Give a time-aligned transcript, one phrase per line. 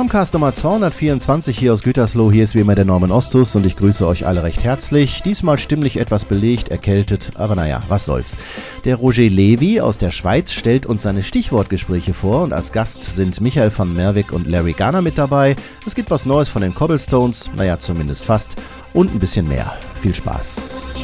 [0.00, 2.32] Normcast Nummer 224 hier aus Gütersloh.
[2.32, 5.22] Hier ist wie immer der Norman Ostus und ich grüße euch alle recht herzlich.
[5.22, 8.38] Diesmal stimmlich etwas belegt, erkältet, aber naja, was soll's.
[8.86, 13.42] Der Roger Levy aus der Schweiz stellt uns seine Stichwortgespräche vor und als Gast sind
[13.42, 15.54] Michael van Merwig und Larry Garner mit dabei.
[15.86, 18.56] Es gibt was Neues von den Cobblestones, naja, zumindest fast,
[18.94, 19.74] und ein bisschen mehr.
[20.00, 20.94] Viel Spaß.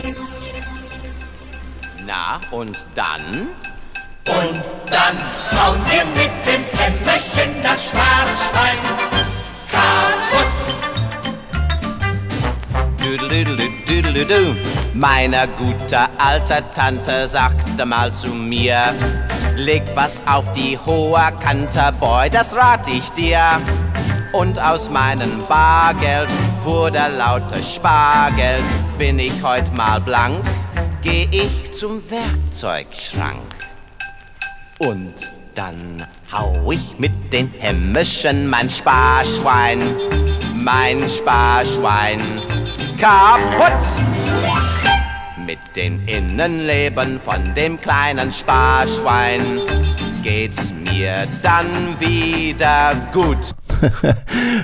[2.07, 3.49] Na, und dann?
[4.29, 5.17] Und dann
[5.57, 8.79] hauen wir mit dem Kämmerchen das Sparschwein
[9.71, 10.53] kaputt.
[13.01, 14.57] Düdelüdelüdelüdelüdü.
[14.95, 18.95] Meine gute alte Tante sagte mal zu mir,
[19.55, 23.61] leg was auf die hohe Kante, Boy, das rat ich dir.
[24.33, 26.31] Und aus meinem Bargeld
[26.65, 28.65] wurde lauter Spargeld,
[28.99, 30.45] bin ich heut mal blank,
[31.03, 33.56] geh ich zum Werkzeugschrank.
[34.79, 35.15] Und
[35.55, 39.97] dann hau ich mit den Hämmerchen mein Sparschwein,
[40.55, 42.21] mein Sparschwein
[43.01, 43.73] kaputt.
[45.47, 49.61] Mit den Innenleben von dem kleinen Sparschwein
[50.23, 53.55] geht's mir dann wieder gut.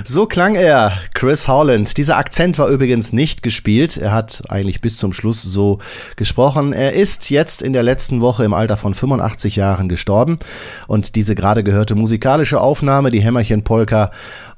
[0.05, 1.97] So klang er, Chris Howland.
[1.97, 3.97] Dieser Akzent war übrigens nicht gespielt.
[3.97, 5.79] Er hat eigentlich bis zum Schluss so
[6.15, 6.73] gesprochen.
[6.73, 10.39] Er ist jetzt in der letzten Woche im Alter von 85 Jahren gestorben.
[10.87, 14.11] Und diese gerade gehörte musikalische Aufnahme, die Hämmerchen Polka,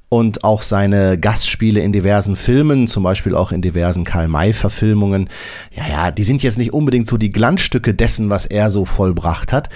[0.10, 5.30] und auch seine Gastspiele in diversen Filmen, zum Beispiel auch in diversen Karl-May-Verfilmungen.
[5.76, 9.52] Ja, ja, die sind jetzt nicht unbedingt so die Glanzstücke dessen, was er so vollbracht
[9.52, 9.70] hat.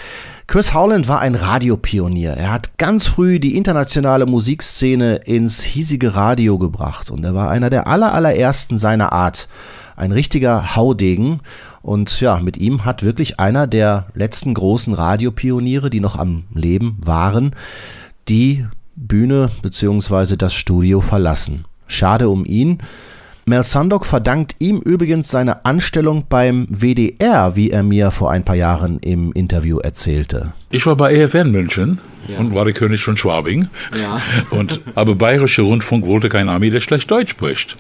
[0.50, 2.32] Chris Howland war ein Radiopionier.
[2.32, 7.70] Er hat ganz früh die internationale Musikszene ins hiesige Radio gebracht und er war einer
[7.70, 9.48] der aller, allerersten seiner Art.
[9.96, 11.42] Ein richtiger Haudegen.
[11.84, 16.98] Und ja, mit ihm hat wirklich einer der letzten großen Radiopioniere, die noch am Leben
[17.06, 17.56] waren,
[18.28, 20.36] die Bühne bzw.
[20.36, 21.66] das Studio verlassen.
[21.86, 22.80] Schade um ihn.
[23.50, 28.56] Mel Sandok verdankt ihm übrigens seine Anstellung beim WDR, wie er mir vor ein paar
[28.56, 30.54] Jahren im Interview erzählte.
[30.70, 32.38] Ich war bei EFN München ja.
[32.38, 33.68] und war der König von Schwabing.
[34.00, 34.22] Ja.
[34.52, 37.76] Und, aber Bayerischer Rundfunk wollte kein Army, der schlecht Deutsch spricht.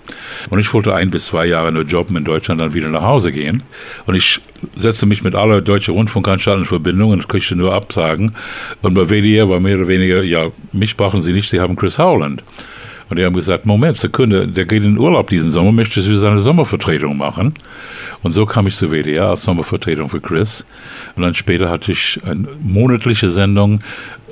[0.49, 3.31] Und ich wollte ein bis zwei Jahre nur jobben in Deutschland, dann wieder nach Hause
[3.31, 3.61] gehen.
[4.07, 4.41] Und ich
[4.75, 8.35] setzte mich mit aller deutschen Rundfunkanstalten in Verbindung und kriegte nur Absagen.
[8.81, 11.99] Und bei WDR war mehr oder weniger, ja, mich brauchen Sie nicht, Sie haben Chris
[11.99, 12.41] Howland.
[13.09, 16.39] Und die haben gesagt, Moment, Sekunde, der geht in Urlaub diesen Sommer, möchtest du seine
[16.39, 17.53] Sommervertretung machen?
[18.21, 20.65] Und so kam ich zu WDR als Sommervertretung für Chris.
[21.15, 23.81] Und dann später hatte ich eine monatliche Sendung,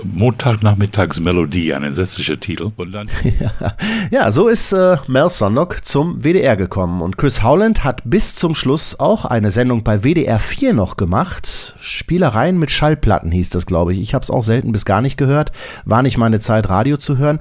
[0.04, 2.72] Montagnachmittags Melodie, ein entsetzlicher Titel.
[2.76, 3.10] Und dann
[3.40, 3.76] ja,
[4.12, 7.02] ja, so ist äh, Mel Sonnock zum WDR gekommen.
[7.02, 11.76] Und Chris Howland hat bis zum Schluss auch eine Sendung bei WDR 4 noch gemacht.
[11.80, 14.00] Spielereien mit Schallplatten hieß das, glaube ich.
[14.00, 15.52] Ich habe es auch selten bis gar nicht gehört.
[15.86, 17.40] War nicht meine Zeit, Radio zu hören.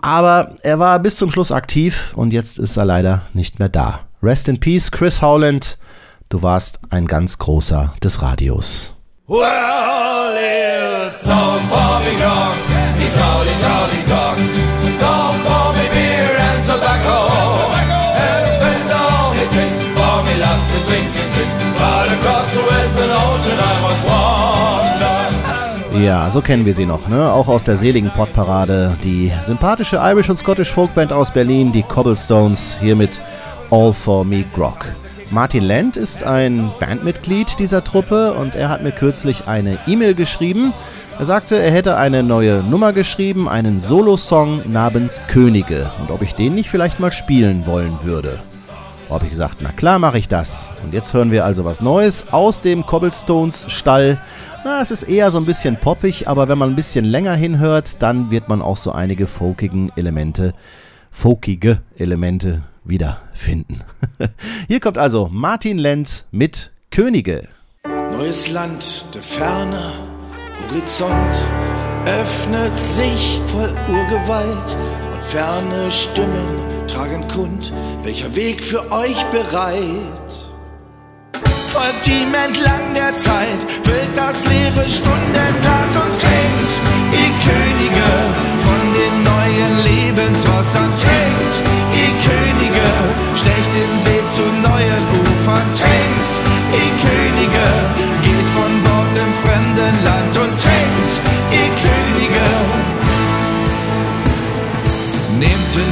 [0.00, 4.00] Aber er war bis zum Schluss aktiv und jetzt ist er leider nicht mehr da.
[4.22, 5.78] Rest in Peace, Chris Howland.
[6.28, 8.92] Du warst ein ganz großer des Radios.
[9.28, 10.75] Well, it's
[11.56, 11.86] all for.
[12.98, 14.36] Die Jolly, Jolly Dog.
[14.88, 17.18] It's all for me beer and tobacco.
[18.26, 21.52] And spend all me drink for me last is drinking drink.
[21.80, 26.04] Right across the western ocean I was wandering.
[26.04, 27.32] Ja, so kennen wir sie noch, ne?
[27.32, 28.96] Auch aus der seligen Podparade.
[29.02, 33.18] Die sympathische Irish und Scottish Folkband aus Berlin, die Cobblestones, hier mit
[33.70, 34.84] All for Me Grog.
[35.30, 40.72] Martin Land ist ein Bandmitglied dieser Truppe und er hat mir kürzlich eine E-Mail geschrieben.
[41.18, 46.34] Er sagte, er hätte eine neue Nummer geschrieben, einen Solo-Song namens Könige und ob ich
[46.34, 48.38] den nicht vielleicht mal spielen wollen würde.
[49.08, 50.68] Habe ich gesagt, na klar mache ich das.
[50.84, 54.18] Und jetzt hören wir also was Neues aus dem Cobblestones Stall.
[54.62, 58.02] Na, es ist eher so ein bisschen poppig, aber wenn man ein bisschen länger hinhört,
[58.02, 60.52] dann wird man auch so einige folkigen Elemente,
[61.10, 63.80] folkige Elemente wiederfinden.
[64.68, 67.48] Hier kommt also Martin Lenz mit Könige.
[68.12, 69.92] Neues Land der Ferne,
[70.68, 71.48] Horizont
[72.06, 74.76] öffnet sich voll Urgewalt
[75.12, 77.72] und ferne Stimmen tragen kund,
[78.02, 80.32] welcher Weg für euch bereit.
[81.68, 86.72] Folgt ihm entlang der Zeit, füllt das leere Stundenglas und trinkt,
[87.12, 88.08] ihr Könige,
[88.64, 92.88] von den neuen Lebenswassern trinkt, ihr Könige,
[93.34, 96.32] stecht in See zu neuen Ufern, trinkt,
[96.72, 97.66] ihr Könige,
[98.22, 100.15] geht von Bord im fremden Land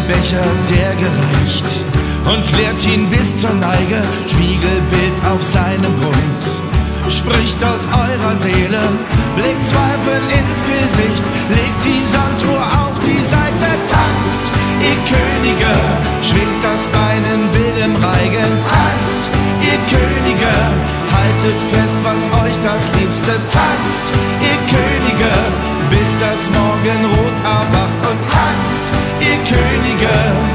[0.09, 1.85] Becher, der gereicht
[2.29, 6.45] und leert ihn bis zur Neige, Spiegelbild auf seinem Grund.
[7.09, 8.81] Spricht aus eurer Seele,
[9.37, 14.45] blickt Zweifel ins Gesicht, legt die Sanduhr auf die Seite, tanzt,
[14.81, 15.73] ihr Könige,
[16.21, 19.31] schwingt das Bein in wildem Reigen, tanzt,
[19.61, 20.53] ihr Könige,
[21.13, 24.05] haltet fest, was euch das Liebste tanzt,
[24.41, 25.33] ihr Könige,
[25.89, 28.85] bis das Morgenrot erwacht und tanzt,
[29.39, 30.55] Könige.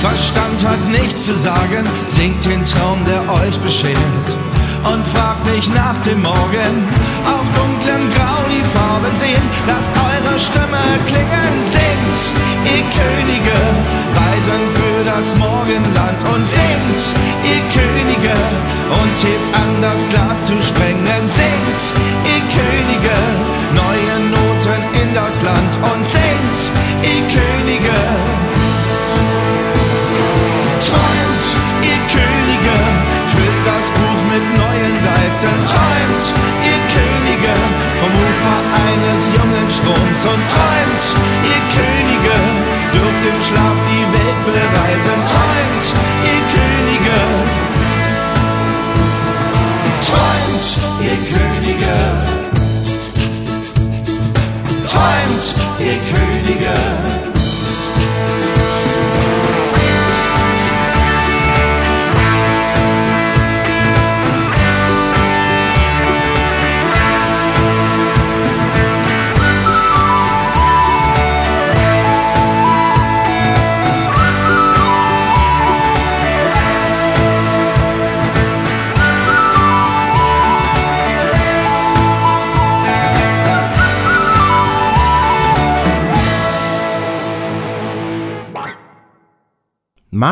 [0.00, 2.85] Verstand hat nichts zu sagen, singt den Traum,
[19.86, 20.25] las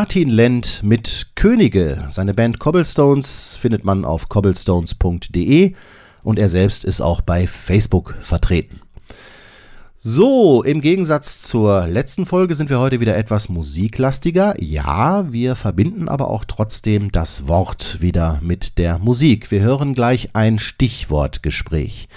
[0.04, 2.08] Martin Lent mit Könige.
[2.10, 5.72] Seine Band Cobblestones findet man auf cobblestones.de
[6.22, 8.82] und er selbst ist auch bei Facebook vertreten.
[9.96, 14.62] So, im Gegensatz zur letzten Folge sind wir heute wieder etwas musiklastiger.
[14.62, 19.50] Ja, wir verbinden aber auch trotzdem das Wort wieder mit der Musik.
[19.50, 22.08] Wir hören gleich ein Stichwortgespräch.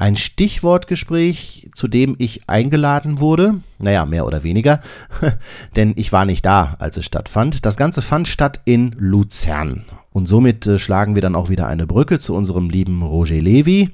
[0.00, 3.60] Ein Stichwortgespräch, zu dem ich eingeladen wurde.
[3.78, 4.80] Naja, mehr oder weniger.
[5.76, 7.66] Denn ich war nicht da, als es stattfand.
[7.66, 9.84] Das Ganze fand statt in Luzern.
[10.10, 13.90] Und somit äh, schlagen wir dann auch wieder eine Brücke zu unserem lieben Roger Levy,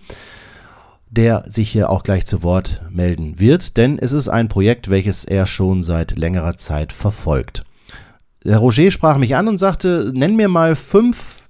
[1.11, 5.25] der sich hier auch gleich zu Wort melden wird, denn es ist ein Projekt, welches
[5.25, 7.65] er schon seit längerer Zeit verfolgt.
[8.45, 11.43] Der Roger sprach mich an und sagte, nenn mir mal fünf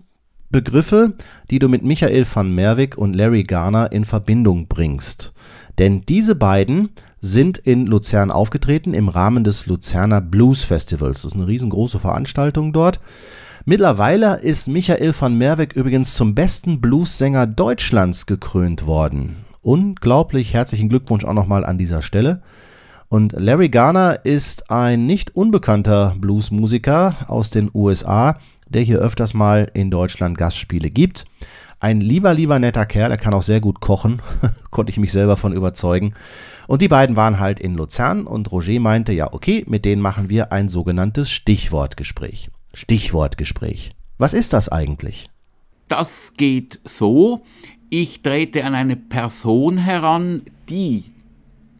[0.51, 1.15] Begriffe,
[1.51, 5.33] die du mit Michael van Merwig und Larry Garner in Verbindung bringst.
[5.79, 6.91] Denn diese beiden
[7.21, 11.23] sind in Luzern aufgetreten im Rahmen des Luzerner Blues Festivals.
[11.23, 13.01] Das ist eine riesengroße Veranstaltung dort.
[13.65, 19.37] Mittlerweile ist Michael van Merwig übrigens zum besten Bluessänger Deutschlands gekrönt worden.
[19.61, 22.43] Unglaublich herzlichen Glückwunsch auch nochmal an dieser Stelle.
[23.09, 29.71] Und Larry Garner ist ein nicht unbekannter Bluesmusiker aus den USA, der hier öfters mal
[29.75, 31.25] in Deutschland Gastspiele gibt.
[31.79, 34.23] Ein lieber, lieber netter Kerl, er kann auch sehr gut kochen,
[34.71, 36.15] konnte ich mich selber von überzeugen.
[36.67, 40.29] Und die beiden waren halt in Luzern und Roger meinte, ja, okay, mit denen machen
[40.29, 42.51] wir ein sogenanntes Stichwortgespräch.
[42.75, 43.93] Stichwortgespräch.
[44.19, 45.29] Was ist das eigentlich?
[45.89, 47.45] Das geht so.
[47.91, 51.05] Ich trete an eine Person heran, die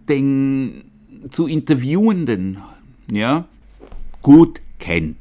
[0.09, 0.85] den
[1.31, 2.59] zu Interviewenden
[3.11, 3.47] ja,
[4.23, 5.17] gut kennt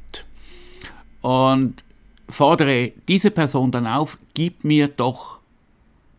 [1.26, 1.82] und
[2.28, 5.40] fordere diese Person dann auf, gib mir doch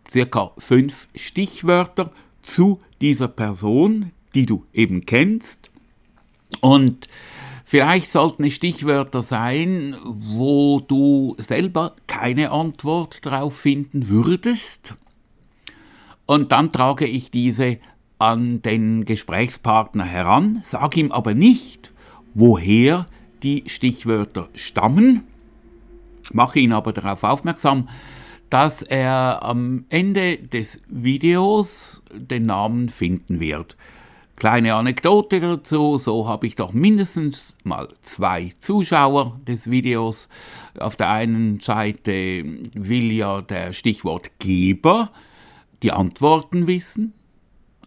[0.10, 2.12] circa fünf Stichwörter
[2.42, 5.70] zu dieser Person, die du eben kennst.
[6.60, 7.08] Und
[7.64, 14.96] vielleicht sollten es Stichwörter sein, wo du selber keine Antwort darauf finden würdest.
[16.26, 17.78] Und dann trage ich diese
[18.20, 21.94] an den Gesprächspartner heran, sage ihm aber nicht,
[22.34, 23.06] woher
[23.44, 25.24] die Stichwörter stammen,
[26.32, 27.90] mache ihn aber darauf aufmerksam,
[28.50, 33.76] dass er am Ende des Videos den Namen finden wird.
[34.38, 40.30] Kleine Anekdote dazu, so habe ich doch mindestens mal zwei Zuschauer des Videos.
[40.80, 45.12] Auf der einen Seite will ja der Stichwortgeber
[45.82, 47.14] die Antworten wissen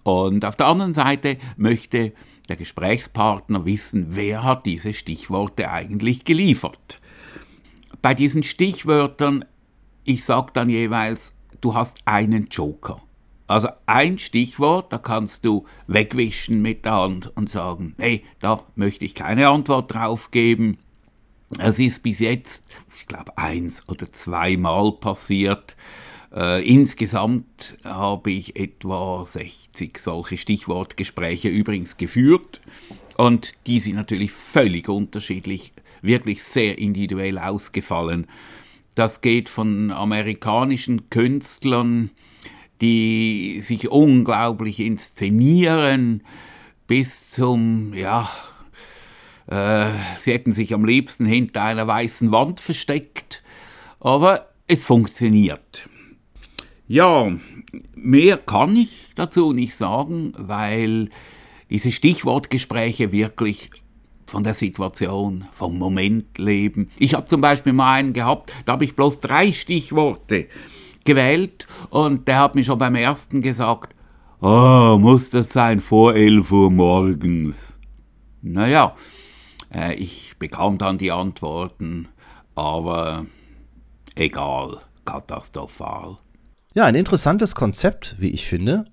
[0.03, 2.13] und auf der anderen Seite möchte
[2.51, 7.01] der Gesprächspartner wissen, wer hat diese Stichworte eigentlich geliefert.
[8.03, 9.45] Bei diesen Stichwörtern,
[10.05, 13.01] ich sage dann jeweils, du hast einen Joker.
[13.47, 19.05] Also ein Stichwort, da kannst du wegwischen mit der Hand und sagen, nee, da möchte
[19.05, 20.79] ich keine Antwort drauf geben.
[21.59, 25.77] Es ist bis jetzt, ich glaube, eins oder zweimal passiert.
[26.35, 32.61] Äh, insgesamt habe ich etwa 60 solche Stichwortgespräche übrigens geführt
[33.17, 35.73] und die sind natürlich völlig unterschiedlich,
[36.03, 38.27] wirklich sehr individuell ausgefallen.
[38.95, 42.11] Das geht von amerikanischen Künstlern,
[42.81, 46.23] die sich unglaublich inszenieren,
[46.87, 48.31] bis zum, ja,
[49.49, 53.43] äh, sie hätten sich am liebsten hinter einer weißen Wand versteckt,
[53.99, 55.89] aber es funktioniert.
[56.93, 57.31] Ja,
[57.95, 61.11] mehr kann ich dazu nicht sagen, weil
[61.71, 63.71] diese Stichwortgespräche wirklich
[64.27, 66.91] von der Situation, vom Moment leben.
[66.99, 70.49] Ich habe zum Beispiel mal einen gehabt, da habe ich bloß drei Stichworte
[71.05, 73.95] gewählt und der hat mir schon beim ersten gesagt,
[74.41, 77.79] oh, muss das sein vor 11 Uhr morgens?
[78.43, 78.97] Naja,
[79.73, 82.09] äh, ich bekam dann die Antworten,
[82.57, 83.27] aber
[84.17, 86.19] egal, katastrophal.
[86.73, 88.85] Ja, ein interessantes Konzept, wie ich finde.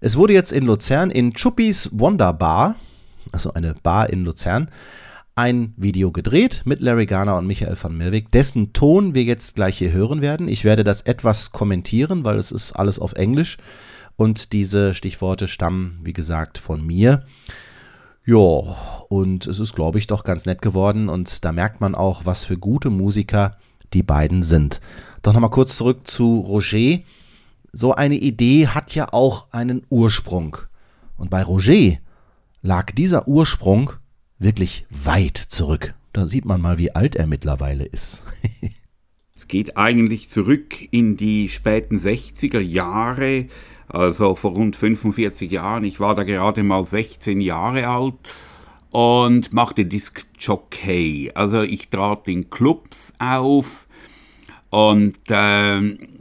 [0.00, 2.74] Es wurde jetzt in Luzern in Chuppis Wonder Bar,
[3.30, 4.68] also eine Bar in Luzern,
[5.36, 9.78] ein Video gedreht mit Larry Garner und Michael van Milwig, dessen Ton wir jetzt gleich
[9.78, 10.48] hier hören werden.
[10.48, 13.58] Ich werde das etwas kommentieren, weil es ist alles auf Englisch
[14.16, 17.24] und diese Stichworte stammen, wie gesagt, von mir.
[18.26, 18.76] Ja,
[19.08, 22.42] und es ist, glaube ich, doch ganz nett geworden und da merkt man auch, was
[22.42, 23.56] für gute Musiker
[23.92, 24.80] die beiden sind.
[25.22, 27.00] Doch nochmal kurz zurück zu Roger.
[27.72, 30.56] So eine Idee hat ja auch einen Ursprung.
[31.16, 31.98] Und bei Roger
[32.62, 33.92] lag dieser Ursprung
[34.38, 35.94] wirklich weit zurück.
[36.12, 38.22] Da sieht man mal, wie alt er mittlerweile ist.
[39.34, 43.48] es geht eigentlich zurück in die späten 60er Jahre
[43.92, 45.84] also vor rund 45 Jahren.
[45.84, 48.14] Ich war da gerade mal 16 Jahre alt
[48.90, 51.32] und machte Disc Jockey.
[51.34, 53.88] Also ich trat in Clubs auf
[54.70, 55.80] und äh,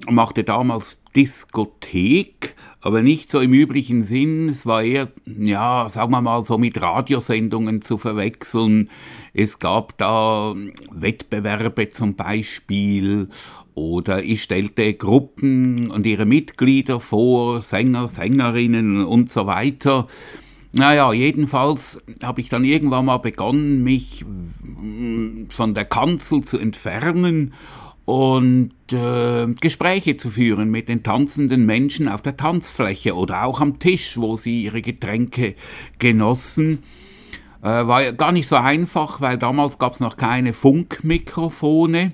[0.10, 4.50] machte damals Diskothek, aber nicht so im üblichen Sinn.
[4.50, 8.90] Es war eher, ja, sagen wir mal, so mit Radiosendungen zu verwechseln.
[9.34, 10.56] Es gab da
[10.92, 13.30] Wettbewerbe zum Beispiel
[13.76, 20.08] oder ich stellte Gruppen und ihre Mitglieder vor, Sänger, Sängerinnen und so weiter.
[20.72, 27.54] Naja, jedenfalls habe ich dann irgendwann mal begonnen, mich mm, von der Kanzel zu entfernen
[28.10, 33.78] und äh, Gespräche zu führen mit den tanzenden Menschen auf der Tanzfläche oder auch am
[33.78, 35.54] Tisch, wo sie ihre Getränke
[36.00, 36.80] genossen.
[37.62, 42.14] Äh, war gar nicht so einfach, weil damals gab es noch keine Funkmikrofone.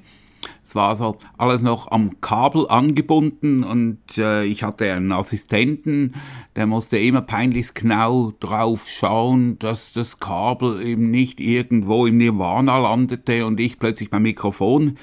[0.66, 6.14] Es war so alles noch am Kabel angebunden und äh, ich hatte einen Assistenten,
[6.58, 12.80] der musste immer peinlichst genau drauf schauen, dass das Kabel eben nicht irgendwo im Nirvana
[12.80, 14.98] landete und ich plötzlich mein Mikrofon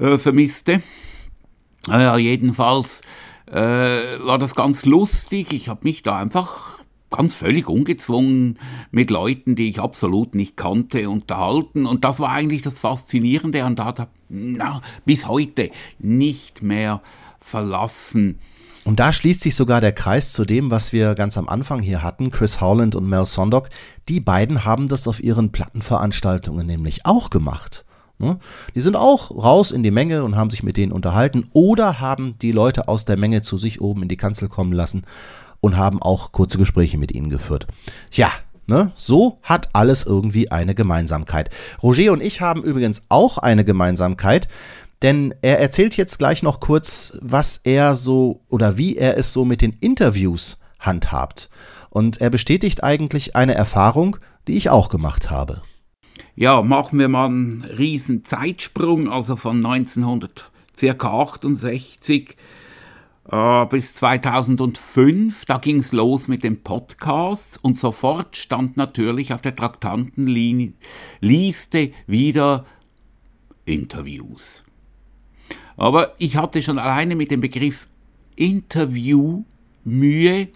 [0.00, 0.82] äh, vermisste.
[1.90, 3.02] Äh, jedenfalls
[3.46, 5.52] äh, war das ganz lustig.
[5.52, 6.78] Ich habe mich da einfach
[7.10, 8.58] ganz völlig ungezwungen
[8.90, 11.86] mit Leuten, die ich absolut nicht kannte, unterhalten.
[11.86, 14.08] Und das war eigentlich das Faszinierende an Data.
[14.28, 17.00] Na, bis heute nicht mehr
[17.40, 18.38] verlassen.
[18.84, 22.02] Und da schließt sich sogar der Kreis zu dem, was wir ganz am Anfang hier
[22.02, 23.68] hatten, Chris Howland und Mel Sondock.
[24.08, 27.84] Die beiden haben das auf ihren Plattenveranstaltungen nämlich auch gemacht.
[28.18, 28.38] Ne?
[28.74, 32.36] Die sind auch raus in die Menge und haben sich mit denen unterhalten oder haben
[32.38, 35.04] die Leute aus der Menge zu sich oben in die Kanzel kommen lassen
[35.60, 37.66] und haben auch kurze Gespräche mit ihnen geführt.
[38.12, 38.30] Ja,
[38.70, 38.92] Ne?
[38.96, 41.48] So hat alles irgendwie eine Gemeinsamkeit.
[41.82, 44.46] Roger und ich haben übrigens auch eine Gemeinsamkeit,
[45.00, 49.46] denn er erzählt jetzt gleich noch kurz, was er so oder wie er es so
[49.46, 51.48] mit den Interviews handhabt.
[51.88, 55.62] Und er bestätigt eigentlich eine Erfahrung, die ich auch gemacht habe.
[56.36, 62.36] Ja, machen wir mal einen riesen Zeitsprung, also von 1968
[63.30, 69.42] äh, bis 2005, da ging es los mit den Podcasts und sofort stand natürlich auf
[69.42, 72.64] der Traktantenliste wieder
[73.66, 74.64] Interviews.
[75.76, 77.86] Aber ich hatte schon alleine mit dem Begriff
[78.34, 79.44] Interview
[79.84, 80.48] Mühe,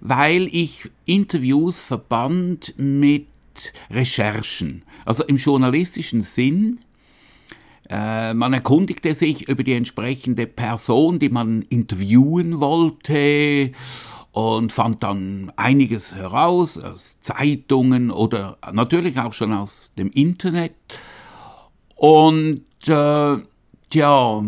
[0.00, 3.26] weil ich Interviews verband mit
[3.90, 4.84] Recherchen.
[5.04, 6.80] Also im journalistischen Sinn
[7.90, 13.72] äh, man erkundigte sich über die entsprechende Person, die man interviewen wollte
[14.30, 20.76] und fand dann einiges heraus aus Zeitungen oder natürlich auch schon aus dem Internet.
[21.96, 23.38] Und äh,
[23.90, 24.44] tja,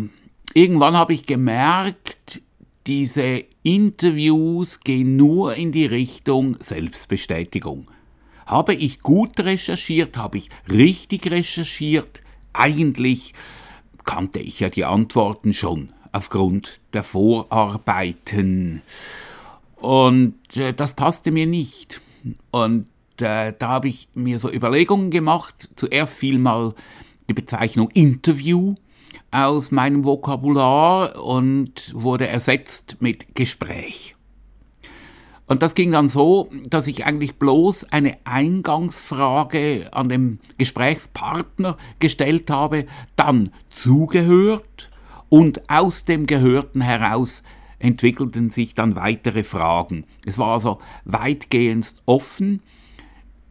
[0.53, 2.41] irgendwann habe ich gemerkt,
[2.87, 7.87] diese Interviews gehen nur in die Richtung Selbstbestätigung.
[8.45, 12.21] Habe ich gut recherchiert, habe ich richtig recherchiert,
[12.53, 13.33] eigentlich
[14.05, 18.81] kannte ich ja die Antworten schon aufgrund der Vorarbeiten.
[19.77, 22.01] Und äh, das passte mir nicht.
[22.51, 22.87] Und
[23.19, 25.69] äh, da habe ich mir so Überlegungen gemacht.
[25.75, 26.73] Zuerst fiel mal
[27.27, 28.75] die Bezeichnung Interview
[29.31, 34.15] aus meinem Vokabular und wurde ersetzt mit Gespräch.
[35.45, 42.49] Und das ging dann so, dass ich eigentlich bloß eine Eingangsfrage an den Gesprächspartner gestellt
[42.49, 42.85] habe,
[43.15, 44.89] dann zugehört
[45.29, 47.43] und aus dem Gehörten heraus
[47.79, 50.05] entwickelten sich dann weitere Fragen.
[50.25, 52.61] Es war also weitgehend offen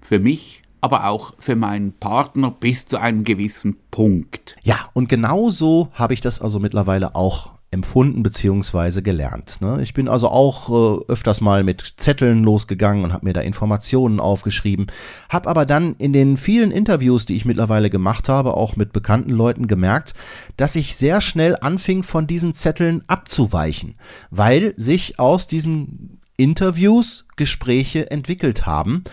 [0.01, 4.57] für mich, aber auch für meinen Partner bis zu einem gewissen Punkt.
[4.63, 9.01] Ja, und genau so habe ich das also mittlerweile auch empfunden bzw.
[9.01, 9.61] gelernt.
[9.61, 9.79] Ne?
[9.81, 10.69] Ich bin also auch
[11.01, 14.87] äh, öfters mal mit Zetteln losgegangen und habe mir da Informationen aufgeschrieben,
[15.31, 19.31] habe aber dann in den vielen Interviews, die ich mittlerweile gemacht habe, auch mit bekannten
[19.31, 20.15] Leuten gemerkt,
[20.57, 23.95] dass ich sehr schnell anfing, von diesen Zetteln abzuweichen,
[24.31, 29.05] weil sich aus diesen Interviews Gespräche entwickelt haben.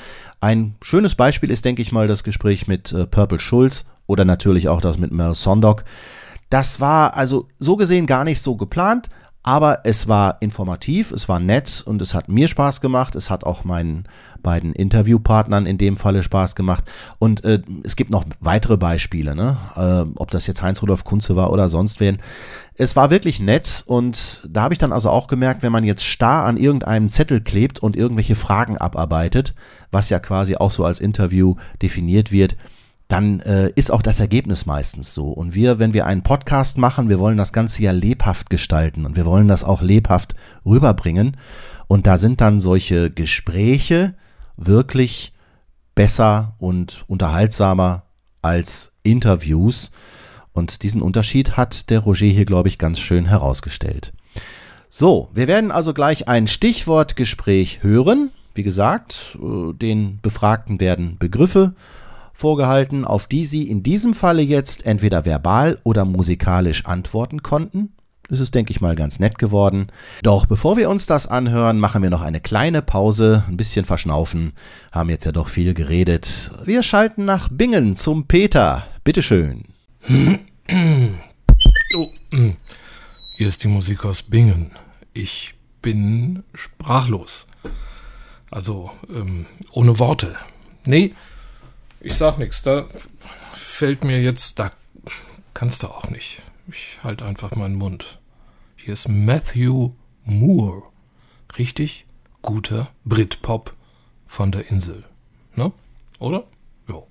[0.41, 4.67] Ein schönes Beispiel ist, denke ich mal, das Gespräch mit äh, Purple Schulz oder natürlich
[4.67, 5.85] auch das mit Mel Sondok.
[6.49, 9.09] Das war also so gesehen gar nicht so geplant,
[9.43, 13.15] aber es war informativ, es war nett und es hat mir Spaß gemacht.
[13.15, 14.03] Es hat auch meinen
[14.43, 16.83] beiden Interviewpartnern in dem Falle Spaß gemacht.
[17.19, 19.57] Und äh, es gibt noch weitere Beispiele, ne?
[19.75, 22.17] äh, ob das jetzt Heinz-Rudolf Kunze war oder sonst wen.
[22.75, 26.05] Es war wirklich nett und da habe ich dann also auch gemerkt, wenn man jetzt
[26.05, 29.53] starr an irgendeinem Zettel klebt und irgendwelche Fragen abarbeitet,
[29.91, 32.55] was ja quasi auch so als Interview definiert wird,
[33.10, 35.30] dann äh, ist auch das Ergebnis meistens so.
[35.30, 39.15] Und wir, wenn wir einen Podcast machen, wir wollen das Ganze ja lebhaft gestalten und
[39.15, 41.36] wir wollen das auch lebhaft rüberbringen.
[41.88, 44.13] Und da sind dann solche Gespräche
[44.58, 45.34] wirklich
[45.95, 48.04] besser und unterhaltsamer
[48.43, 49.89] als Interviews.
[50.54, 54.13] Und diesen Unterschied hat der Roger hier, glaube ich, ganz schön herausgestellt.
[54.88, 58.30] So, wir werden also gleich ein Stichwortgespräch hören.
[58.54, 61.74] Wie gesagt, äh, den Befragten werden Begriffe
[62.39, 67.91] vorgehalten, auf die sie in diesem Falle jetzt entweder verbal oder musikalisch antworten konnten.
[68.30, 69.88] Das ist, denke ich mal, ganz nett geworden.
[70.23, 74.54] Doch bevor wir uns das anhören, machen wir noch eine kleine Pause, ein bisschen verschnaufen,
[74.91, 76.52] haben jetzt ja doch viel geredet.
[76.63, 78.86] Wir schalten nach Bingen zum Peter.
[79.04, 79.65] Bitteschön.
[80.08, 82.56] Oh, hm.
[83.36, 84.71] hier ist die Musik aus Bingen.
[85.13, 87.47] Ich bin sprachlos.
[88.52, 90.36] Also, ähm, ohne Worte.
[90.86, 91.13] Nee,
[92.01, 92.88] ich sag nichts, da
[93.53, 94.71] fällt mir jetzt, da
[95.53, 96.41] kannst du auch nicht.
[96.71, 98.19] Ich halte einfach meinen Mund.
[98.75, 99.91] Hier ist Matthew
[100.23, 100.83] Moore.
[101.57, 102.05] Richtig
[102.41, 103.73] guter Britpop
[104.25, 105.03] von der Insel.
[105.55, 105.71] Ne?
[106.19, 106.45] Oder?
[106.88, 107.07] Jo.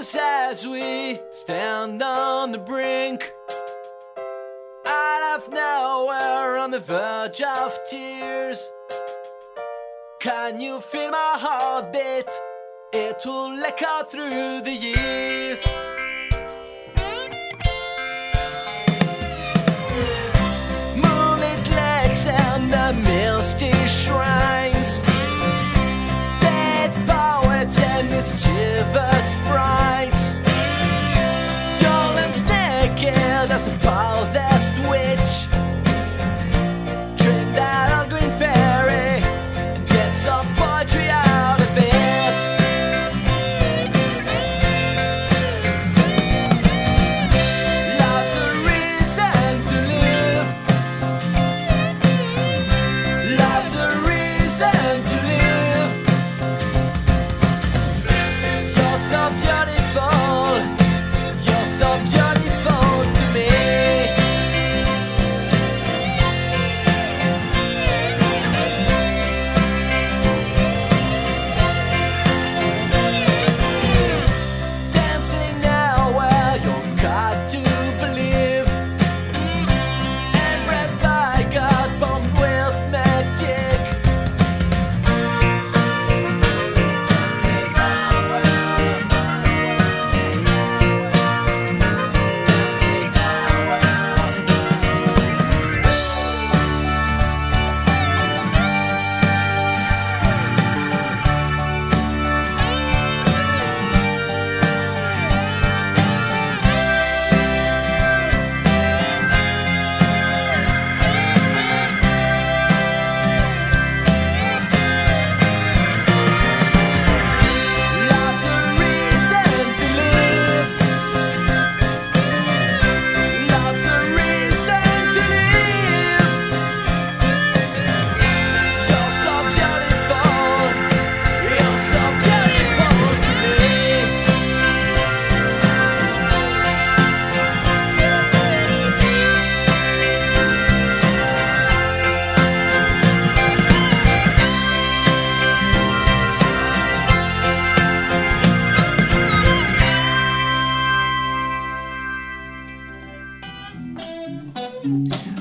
[0.00, 3.34] Shivers as we stand on the brink.
[4.86, 8.72] Out of nowhere on the verge of tears.
[10.20, 12.30] Can you feel my heartbeat?
[12.92, 15.66] It will echo through the years.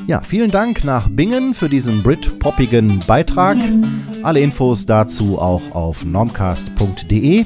[0.08, 3.58] Ja, vielen Dank nach Bingen für diesen Brit-poppigen Beitrag.
[4.24, 7.46] Alle Infos dazu auch auf normcast.de.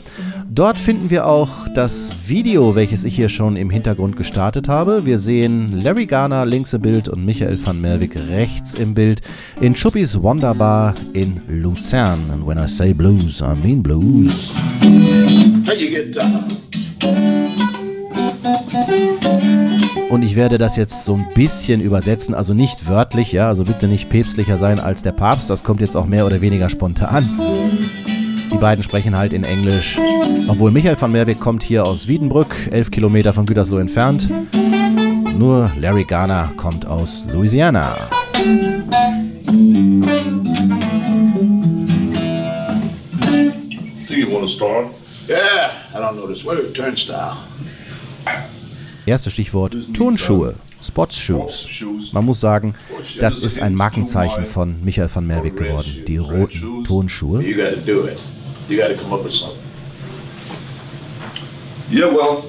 [0.49, 5.03] Dort finden wir auch das Video, welches ich hier schon im Hintergrund gestartet habe.
[5.03, 9.21] Wir sehen Larry Garner links im Bild und Michael van Merwig rechts im Bild
[9.59, 12.29] in Chuppis Wonderbar in Luzern.
[12.31, 14.51] And when I say blues, I mean blues.
[15.65, 16.45] How you get down?
[20.13, 23.87] Und ich werde das jetzt so ein bisschen übersetzen, also nicht wörtlich, ja, also bitte
[23.87, 27.41] nicht päpstlicher sein als der Papst, das kommt jetzt auch mehr oder weniger spontan.
[28.51, 29.97] Die beiden sprechen halt in Englisch.
[30.47, 34.29] Obwohl Michael van Merwig kommt hier aus Wiedenbrück, 11 Kilometer von Gütersloh entfernt.
[35.35, 37.95] Nur Larry Garner kommt aus Louisiana.
[44.07, 44.91] Do you want to start?
[45.27, 46.75] Yeah, I don't know this word.
[46.75, 47.37] Turnstile.
[49.05, 50.55] Erstes Stichwort Turnschuhe.
[50.81, 51.67] Sports Shoes.
[52.13, 52.73] Man muss sagen,
[53.19, 56.03] das ist ein Markenzeichen von Michael van Merwig geworden.
[56.07, 57.41] Die roten Turnschuhe.
[61.91, 62.43] Yeah, well.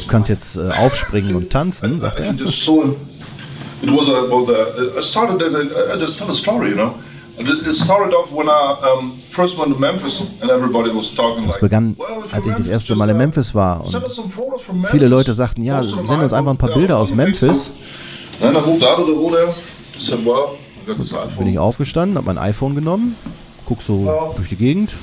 [0.00, 2.32] Du kannst jetzt äh, aufspringen und tanzen, sagt er.
[11.46, 11.96] Das begann,
[12.32, 13.84] als ich das erste Mal in uh, Memphis war.
[13.84, 15.08] Und viele.
[15.08, 17.72] Leute sagten, ja, send uns einfach ein paar Bilder aus Memphis.
[21.38, 23.16] Bin ich aufgestanden, hab mein iPhone genommen,
[23.66, 24.94] guck so durch die Gegend,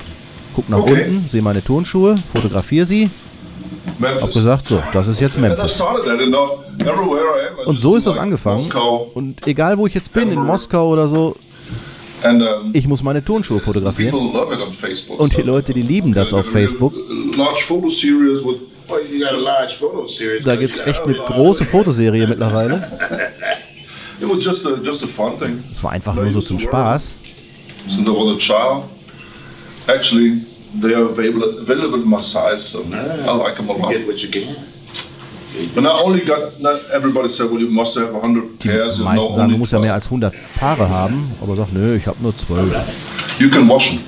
[0.54, 1.04] guck nach Okay.
[1.04, 3.10] unten, sehe meine Turnschuhe, fotografiere sie,
[3.98, 4.22] Memphis.
[4.22, 5.80] hab gesagt, so, das ist jetzt Memphis.
[7.66, 8.70] Und so ist das angefangen.
[9.14, 10.40] Und egal wo ich jetzt bin, in.
[10.44, 11.36] Moskau oder so,
[12.72, 14.14] ich muss meine Turnschuhe fotografieren.
[15.18, 16.92] Und die Leute, die lieben das auf Facebook.
[20.44, 21.26] Da you got echt eine lot.
[21.26, 22.90] große Fotoserie mittlerweile.
[25.70, 27.16] Es war einfach nur so zum Spaß.
[29.86, 30.42] Actually,
[30.82, 33.90] they are available available in my size, so I like them a You lot.
[35.54, 35.80] Die
[39.02, 39.94] meisten sagen, du musst ja mehr 12.
[39.94, 41.32] als 100 Paare haben.
[41.40, 42.76] Aber sagt, nö, ich habe nur 12.
[43.38, 44.00] You can wash them.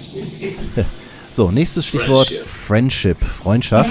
[1.32, 3.88] So, nächstes Stichwort Friendship, Freundschaft.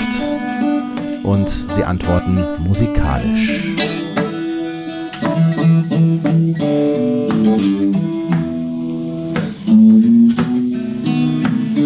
[1.23, 3.63] Und sie antworten musikalisch.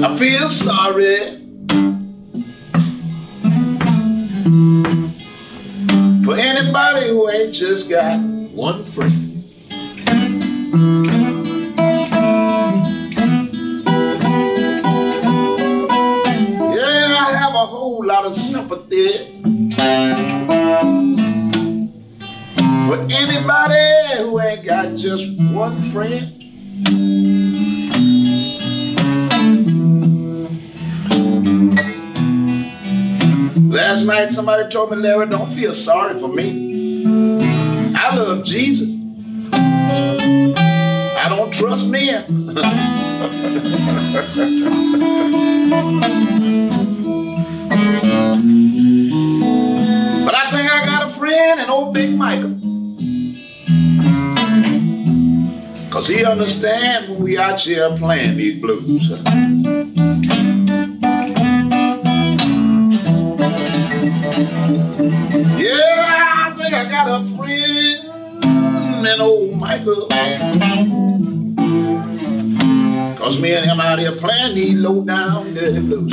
[0.01, 1.42] I feel sorry
[7.23, 9.45] who ain't just got one friend.
[16.75, 19.41] Yeah, I have a whole lot of sympathy
[22.87, 26.29] for anybody who ain't got just one friend.
[33.71, 36.72] Last night somebody told me, Larry, don't feel sorry for me.
[38.13, 38.89] I love Jesus.
[39.51, 42.45] I don't trust men.
[42.45, 42.63] but
[50.35, 52.51] I think I got a friend in old Big Michael.
[55.89, 59.09] Cause he understands when we out here playing these blues.
[69.03, 70.07] Friend in old Michael.
[73.17, 76.11] Cause me and him out here playing these low down dirty blues.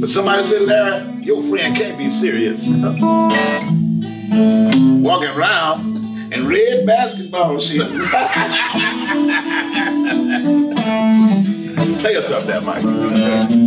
[0.00, 2.66] But somebody said, Larry, your friend can't be serious.
[2.70, 2.88] Walking
[5.28, 5.98] around
[6.32, 8.08] in red basketball shoes.
[12.00, 13.59] Play us up there, Mike.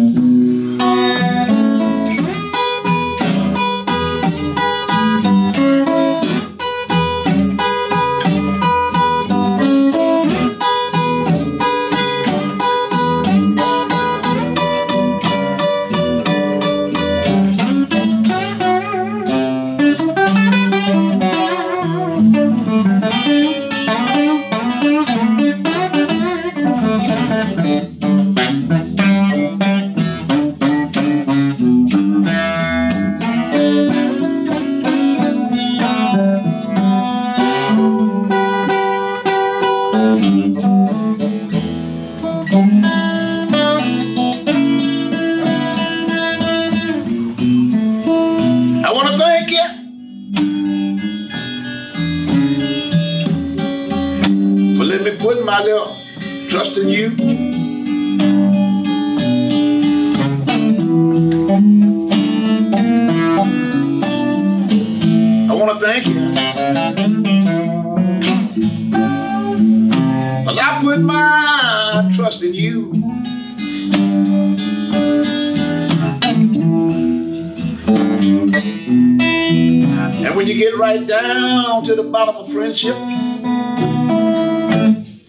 [80.23, 82.95] And when you get right down to the bottom of friendship,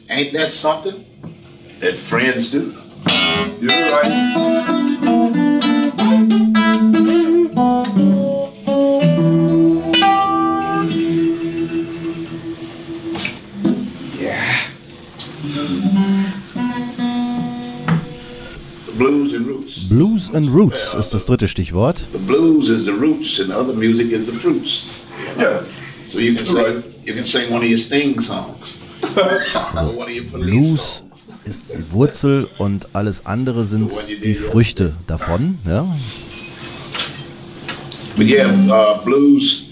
[0.09, 1.05] ain't that something
[1.81, 2.81] that friends do?
[3.61, 4.55] You're right.
[19.95, 22.03] Blues and Roots ist das dritte Stichwort.
[22.11, 24.87] The blues is the roots, and the other music is the fruits.
[25.39, 25.61] Yeah.
[26.09, 26.85] So you can sing, Right.
[27.05, 28.75] you can sing one of your Sting songs,
[29.73, 31.05] police Blues
[31.45, 33.93] ist die Wurzel und alles andere sind
[34.25, 35.59] die Früchte davon.
[35.65, 35.87] Ja?
[38.17, 39.67] But yeah, uh, blues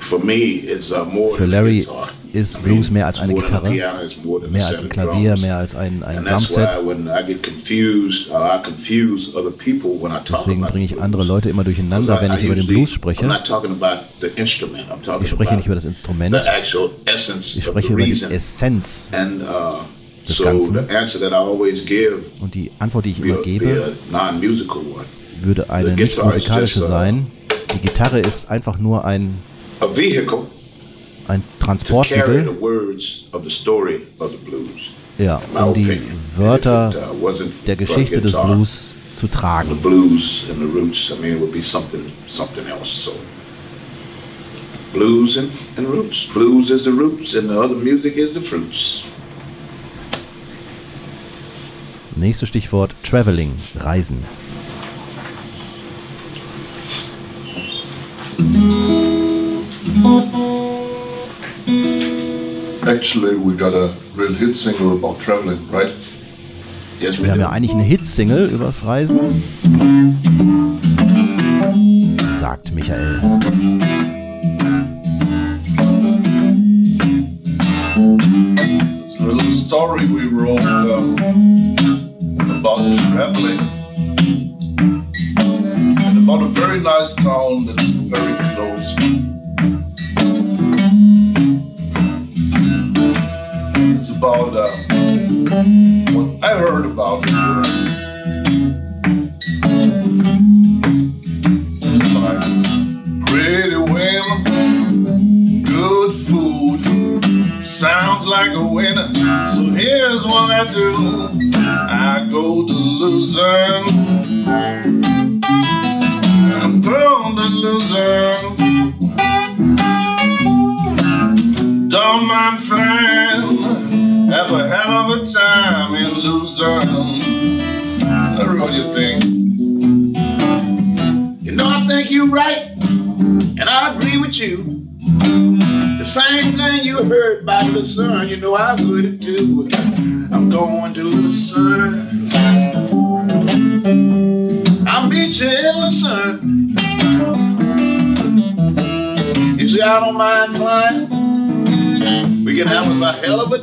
[0.00, 2.10] for me is uh, more Für Larry guitar.
[2.34, 6.84] Ist Blues mehr als eine Gitarre, mehr als ein Klavier, mehr als ein, ein Drumset.
[6.84, 11.00] when I get confused, I confuse other people when I talk Deswegen about bringe ich
[11.00, 11.24] andere.
[11.24, 13.24] Leute immer durcheinander, wenn ich über den Blues spreche.
[15.22, 16.36] Ich spreche nicht über das Instrument,
[17.56, 18.22] ich spreche über die.
[18.24, 19.10] Essenz.
[19.14, 20.78] Uh, des Ganzen.
[22.40, 23.92] Und die Antwort, die ich immer gebe,
[25.42, 27.26] würde eine nicht musikalische uh, sein.
[27.74, 29.38] Die Gitarre ist einfach nur ein,
[29.80, 30.46] A vehicle
[31.28, 32.56] ein Transportmittel,
[35.18, 36.00] ja, um die.
[36.36, 37.32] Wörter uh,
[37.66, 39.78] der Geschichte des Blues zu tragen.
[44.94, 46.26] blues and, and roots.
[46.32, 49.02] Blues is the roots, and the other music is the fruits.
[52.16, 54.24] Nächstes Stichwort, Traveling, Reisen.
[63.04, 65.94] Actually, we got a real hit single about traveling, right?
[66.98, 69.42] Yes, we Wir haben ja eigentlich eine Hitsingle übers Reisen,
[72.32, 73.20] sagt Michael.
[79.04, 81.18] It's a little story we wrote um,
[82.48, 82.78] about
[83.12, 83.60] traveling
[85.36, 88.73] and about a very nice town that's very close.
[96.94, 97.23] About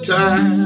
[0.02, 0.61] time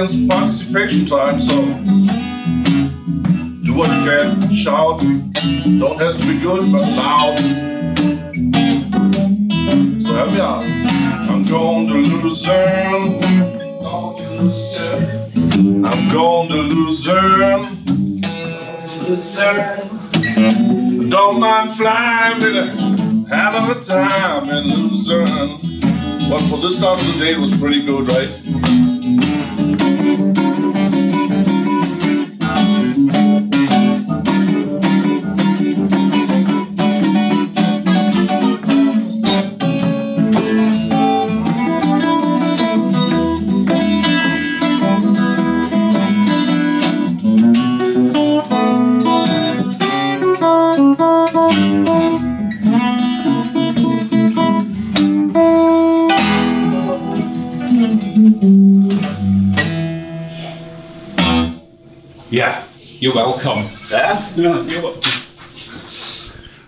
[0.00, 1.60] Audience participation time, so
[3.62, 4.98] do what you can, shout.
[4.98, 7.38] Don't have to be good, but loud.
[10.00, 10.62] So help me out.
[11.28, 13.20] I'm going to Luzerne.
[15.84, 17.84] I'm going to Luzerne.
[19.06, 21.10] Luzerne.
[21.10, 22.70] Don't mind flying with a
[23.54, 25.60] of a time in Luzerne.
[26.30, 28.30] But for this time of the day, it was pretty good, right?
[62.30, 62.62] Yeah,
[63.00, 63.68] you're welcome.
[63.90, 64.30] Yeah?
[64.36, 65.12] Yeah, you're welcome.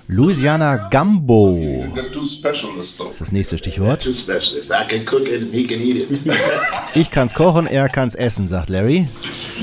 [0.09, 1.55] Louisiana Gumbo
[1.95, 2.81] though.
[2.81, 4.03] ist das nächste Stichwort.
[4.03, 4.71] Two specialists.
[4.71, 6.21] I can cook it and he can eat it.
[6.95, 9.09] Ich kann's kochen, er kann's essen, sagt Larry.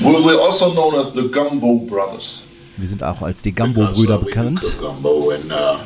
[0.02, 2.42] Well, we're also known as the Gumbo Brothers.
[2.80, 4.64] Wir sind auch als die we bekannt.
[5.52, 5.80] uh,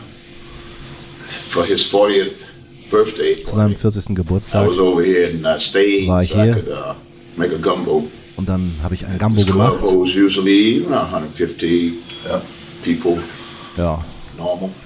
[1.48, 2.46] for his 40th
[2.90, 4.10] birthday, Zu seinem 40.
[4.10, 4.68] I Geburtstag.
[4.70, 6.08] uh.
[6.08, 6.64] War ich hier.
[6.68, 6.94] uh.
[8.36, 9.82] Und dann habe ich ein club gemacht.
[9.82, 11.92] holds usually you know, 150
[12.26, 12.40] Yeah.
[12.82, 13.22] people,
[13.76, 14.02] Ja,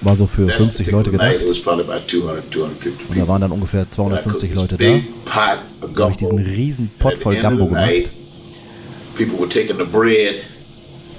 [0.01, 1.35] war so für That 50 Leute gedacht.
[1.41, 4.55] It was probably about 200, 250 Und da waren dann ungefähr And I 250 cooked
[4.55, 5.59] Leute da.
[5.95, 8.09] Da habe ich diesen riesen Pott voll the gemacht.
[9.15, 10.35] people were taking the bread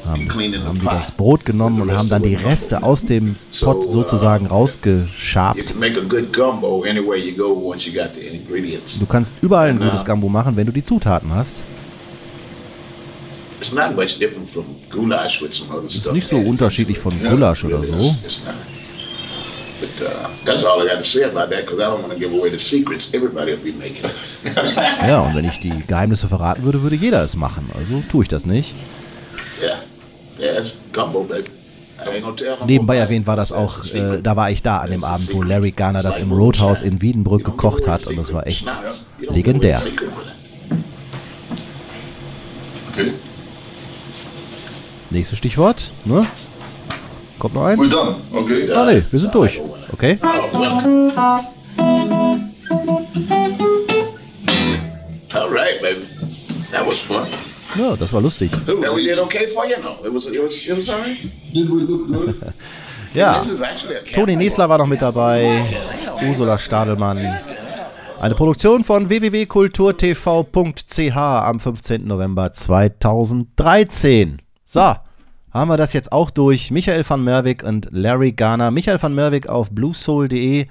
[0.07, 3.91] Haben, das, haben die das Brot genommen und haben dann die Reste aus dem Pott
[3.91, 5.67] sozusagen You rausgeschabt.
[5.67, 8.99] can make a good gumbo anywhere you go once you got the ingredients.
[8.99, 11.63] Du kannst überall ein gutes Gumbo machen, wenn du die Zutaten hast.
[13.61, 17.19] It's not much different from goulash with some other Das ist nicht so unterschiedlich von
[17.23, 17.95] Gulasch oder so.
[17.95, 18.15] Uh,
[20.45, 22.51] that's all I got to say about that because I don't want to give away
[22.51, 23.09] the secrets.
[23.15, 24.13] Everybody will be making it.
[25.07, 27.71] Ja, und wenn ich die Geheimnisse verraten würde, würde jeder es machen.
[27.79, 28.75] Also tue ich das nicht.
[29.63, 29.79] yeah,
[30.39, 30.39] yeah, it's gumbo, baby.
[30.39, 33.05] I ain't gonna tell no Nebenbei more.
[33.05, 36.03] erwähnt war das auch, äh, da war ich da an dem Abend, wo Larry Garner
[36.03, 38.67] das im Roadhouse in Wiedenbrück gekocht hat und das war echt
[39.19, 39.83] legendär.
[42.93, 43.13] Okay.
[45.11, 46.27] Nächstes Stichwort, ne?
[47.39, 47.93] Kommt noch eins?
[48.33, 48.71] Okay.
[48.73, 49.61] Ah ne, wir sind durch.
[49.93, 50.19] Okay?
[55.33, 56.07] All right, baby.
[56.71, 57.27] That was fun.
[57.79, 58.51] Ja, das war lustig.
[58.51, 59.77] That we did okay for you?
[59.83, 61.19] No, it was it was it was all right.
[61.53, 62.35] Did we look good?
[63.13, 63.43] Ja,
[64.15, 65.65] Toni Nesler war noch mit dabei,
[66.25, 67.19] Ursula Stadelmann.
[68.21, 72.07] Eine Produktion von www.kulturtv.ch am 15.
[72.07, 74.41] November 2013.
[74.65, 74.95] So,
[75.51, 76.71] haben wir das jetzt auch durch.
[76.71, 78.71] Michael van Merwig und Larry Garner.
[78.71, 80.67] Michael van Merwig auf bluesoul.de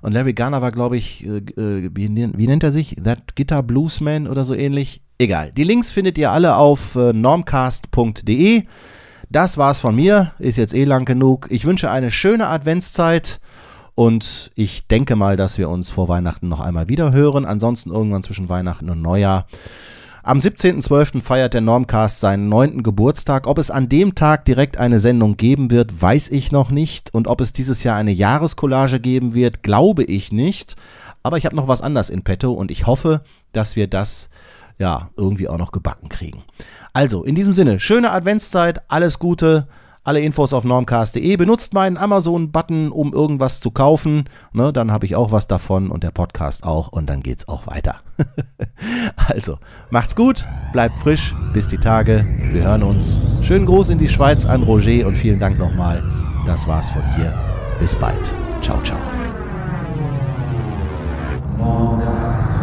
[0.00, 2.96] und Larry Garner war, glaube ich, äh, äh, wie, wie nennt er sich?
[3.02, 5.02] That Guitar Bluesman oder so ähnlich?
[5.18, 5.52] Egal.
[5.52, 8.64] Die Links findet ihr alle auf äh, normcast.de.
[9.30, 10.32] Das war's von mir.
[10.38, 11.46] Ist jetzt eh lang genug.
[11.50, 13.40] Ich wünsche eine schöne Adventszeit.
[13.94, 17.44] Und ich denke mal, dass wir uns vor Weihnachten noch einmal wieder hören.
[17.44, 19.46] Ansonsten irgendwann zwischen Weihnachten und Neujahr.
[20.24, 21.20] Am 17.12.
[21.20, 23.46] feiert der Normcast seinen neunten Geburtstag.
[23.46, 27.14] Ob es an dem Tag direkt eine Sendung geben wird, weiß ich noch nicht.
[27.14, 30.76] Und ob es dieses Jahr eine Jahreskollage geben wird, glaube ich nicht.
[31.22, 34.28] Aber ich habe noch was anderes in petto und ich hoffe, dass wir das
[34.78, 36.44] ja irgendwie auch noch gebacken kriegen.
[36.92, 39.66] Also, in diesem Sinne, schöne Adventszeit, alles Gute.
[40.06, 41.34] Alle Infos auf normcast.de.
[41.36, 44.24] Benutzt meinen Amazon-Button, um irgendwas zu kaufen.
[44.52, 46.88] Ne, dann habe ich auch was davon und der Podcast auch.
[46.88, 48.00] Und dann geht's auch weiter.
[49.16, 49.56] also,
[49.88, 52.26] macht's gut, bleibt frisch, bis die Tage.
[52.52, 53.18] Wir hören uns.
[53.40, 56.04] Schönen Gruß in die Schweiz an Roger und vielen Dank nochmal.
[56.44, 57.32] Das war's von hier.
[57.78, 58.30] Bis bald.
[58.60, 58.98] Ciao, ciao.
[61.56, 62.53] Normcast.